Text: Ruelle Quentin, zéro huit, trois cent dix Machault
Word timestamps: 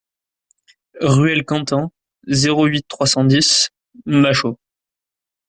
Ruelle 0.99 1.45
Quentin, 1.45 1.91
zéro 2.25 2.65
huit, 2.65 2.87
trois 2.87 3.05
cent 3.05 3.23
dix 3.23 3.69
Machault 4.07 4.57